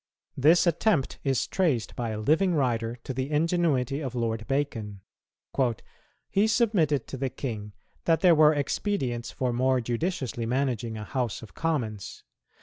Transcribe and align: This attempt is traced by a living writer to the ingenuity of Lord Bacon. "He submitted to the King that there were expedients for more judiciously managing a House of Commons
This 0.35 0.65
attempt 0.65 1.19
is 1.23 1.45
traced 1.45 1.95
by 1.95 2.09
a 2.09 2.19
living 2.19 2.55
writer 2.55 2.95
to 3.03 3.13
the 3.13 3.29
ingenuity 3.29 3.99
of 3.99 4.15
Lord 4.15 4.47
Bacon. 4.47 5.01
"He 6.31 6.47
submitted 6.47 7.05
to 7.05 7.17
the 7.17 7.29
King 7.29 7.73
that 8.05 8.21
there 8.21 8.33
were 8.33 8.51
expedients 8.51 9.29
for 9.29 9.53
more 9.53 9.79
judiciously 9.79 10.47
managing 10.47 10.97
a 10.97 11.03
House 11.03 11.43
of 11.43 11.53
Commons 11.53 12.23